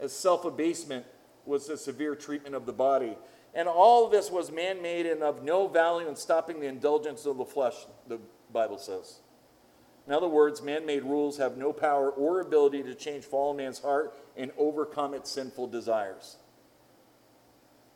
[0.00, 1.06] as self abasement
[1.46, 3.16] was a severe treatment of the body.
[3.54, 7.24] And all of this was man made and of no value in stopping the indulgence
[7.24, 7.74] of the flesh,
[8.08, 8.18] the
[8.52, 9.20] Bible says.
[10.06, 13.78] In other words, man made rules have no power or ability to change fallen man's
[13.78, 16.36] heart and overcome its sinful desires.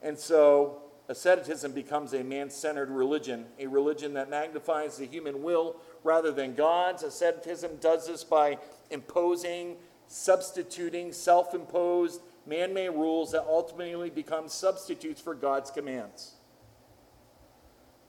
[0.02, 5.76] And so asceticism becomes a man centered religion, a religion that magnifies the human will
[6.04, 7.02] rather than God's.
[7.02, 8.58] Asceticism does this by
[8.90, 9.76] imposing,
[10.06, 16.34] substituting self imposed, man made rules that ultimately become substitutes for God's commands.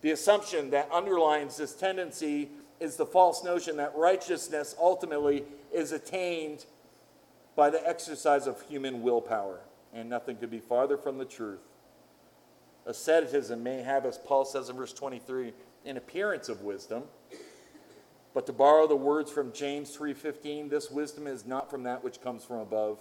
[0.02, 6.66] The assumption that underlines this tendency is the false notion that righteousness ultimately is attained
[7.56, 9.60] by the exercise of human willpower.
[9.94, 11.60] And nothing could be farther from the truth.
[12.86, 15.54] Asceticism may have, as Paul says in verse 23,
[15.86, 17.04] an appearance of wisdom.
[18.34, 22.22] But to borrow the words from James 3:15, this wisdom is not from that which
[22.22, 23.00] comes from above,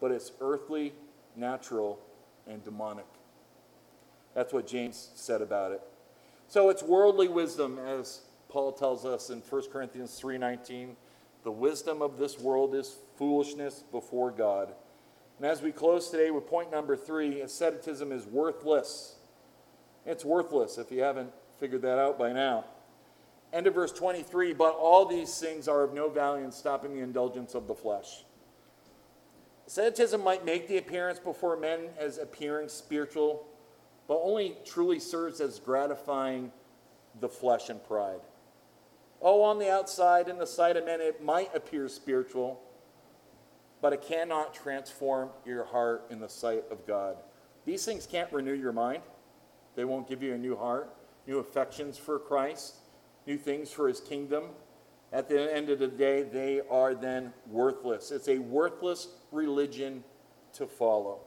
[0.00, 0.94] but it's earthly,
[1.34, 1.98] natural,
[2.46, 3.06] and demonic.
[4.34, 5.82] That's what James said about it.
[6.48, 10.96] So it's worldly wisdom as Paul tells us in 1 Corinthians 3:19,
[11.42, 14.74] the wisdom of this world is foolishness before God.
[15.38, 19.15] And as we close today with point number 3, asceticism is worthless.
[20.06, 22.64] It's worthless if you haven't figured that out by now.
[23.52, 27.02] End of verse 23 But all these things are of no value in stopping the
[27.02, 28.24] indulgence of the flesh.
[29.66, 33.46] Asceticism might make the appearance before men as appearing spiritual,
[34.06, 36.52] but only truly serves as gratifying
[37.20, 38.20] the flesh and pride.
[39.20, 42.60] Oh, on the outside, in the sight of men, it might appear spiritual,
[43.80, 47.16] but it cannot transform your heart in the sight of God.
[47.64, 49.02] These things can't renew your mind.
[49.76, 50.92] They won't give you a new heart,
[51.26, 52.76] new affections for Christ,
[53.26, 54.44] new things for his kingdom.
[55.12, 58.10] At the end of the day, they are then worthless.
[58.10, 60.02] It's a worthless religion
[60.54, 61.20] to follow.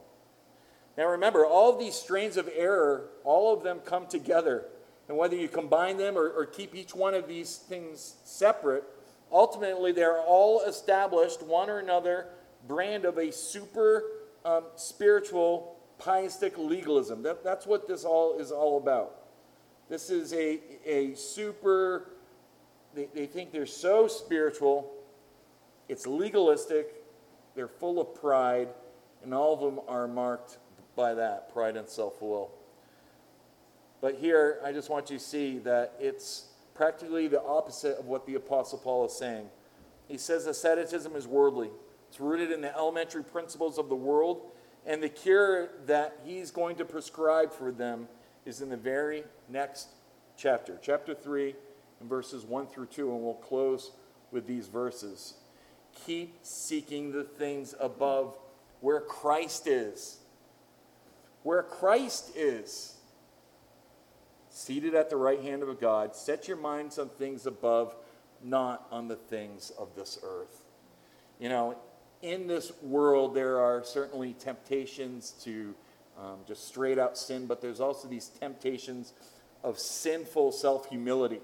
[0.98, 4.66] Now remember, all these strains of error, all of them come together.
[5.08, 8.84] And whether you combine them or, or keep each one of these things separate,
[9.32, 12.26] ultimately they're all established, one or another,
[12.66, 14.04] brand of a super
[14.44, 17.22] um, spiritual, pietistic legalism.
[17.22, 19.16] That, that's what this all is all about.
[19.88, 22.10] This is a, a super,
[22.94, 24.92] they, they think they're so spiritual,
[25.88, 26.94] it's legalistic,
[27.54, 28.68] they're full of pride,
[29.22, 30.58] and all of them are marked
[30.94, 32.52] by that pride and self will.
[34.00, 38.24] But here, I just want you to see that it's practically the opposite of what
[38.26, 39.46] the Apostle Paul is saying.
[40.08, 41.70] He says asceticism is worldly,
[42.08, 44.50] it's rooted in the elementary principles of the world,
[44.86, 48.08] and the cure that he's going to prescribe for them
[48.44, 49.88] is in the very next
[50.36, 51.54] chapter, chapter 3,
[52.00, 53.92] and verses 1 through 2, and we'll close
[54.30, 55.34] with these verses.
[56.06, 58.38] Keep seeking the things above
[58.80, 60.18] where Christ is.
[61.42, 62.96] Where Christ is
[64.50, 67.94] seated at the right hand of God, set your minds on things above,
[68.42, 70.64] not on the things of this earth.
[71.38, 71.76] You know,
[72.22, 75.74] in this world, there are certainly temptations to
[76.18, 79.14] um, just straight out sin, but there's also these temptations
[79.62, 81.40] of sinful self humility,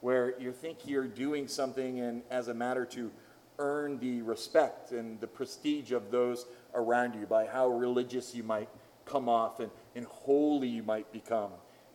[0.00, 3.10] where you think you're doing something and as a matter to
[3.58, 8.68] earn the respect and the prestige of those around you by how religious you might
[9.06, 11.50] come off and, and holy you might become.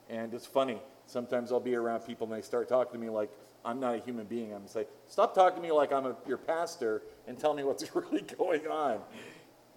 [0.09, 0.81] And it's funny.
[1.05, 3.29] Sometimes I'll be around people and they start talking to me like
[3.65, 4.53] I'm not a human being.
[4.53, 7.95] I'm say, stop talking to me like I'm a, your pastor and tell me what's
[7.95, 9.01] really going on.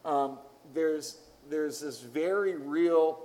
[0.05, 0.39] Um,
[0.75, 1.19] there's
[1.49, 3.19] there's this very real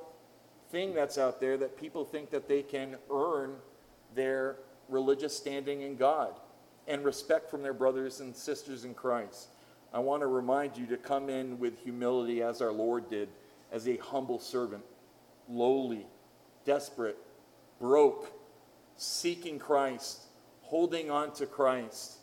[0.69, 3.55] thing that's out there that people think that they can earn
[4.15, 4.57] their
[4.89, 6.39] religious standing in God
[6.87, 9.49] and respect from their brothers and sisters in Christ.
[9.93, 13.29] I want to remind you to come in with humility as our Lord did,
[13.71, 14.83] as a humble servant,
[15.49, 16.05] lowly,
[16.65, 17.17] desperate,
[17.79, 18.31] broke,
[18.97, 20.23] seeking Christ,
[20.67, 22.17] holding on to Christ,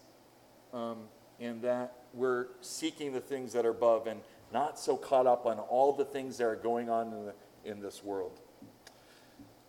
[0.72, 0.98] um,
[1.40, 4.20] and that we're seeking the things that are above and
[4.52, 7.34] not so caught up on all the things that are going on in, the,
[7.64, 8.40] in this world.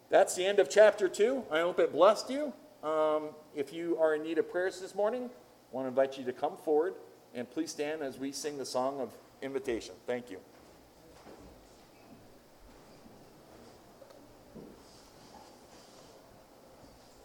[0.09, 1.45] That's the end of chapter 2.
[1.49, 2.53] I hope it blessed you.
[2.84, 6.26] Um, if you are in need of prayers this morning, I want to invite you
[6.26, 6.93] to come forward
[7.34, 9.09] and please stand as we sing the song of
[9.41, 9.95] invitation.
[10.05, 10.38] Thank you.